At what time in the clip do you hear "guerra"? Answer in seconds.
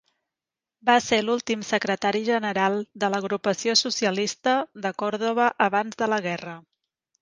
6.31-6.63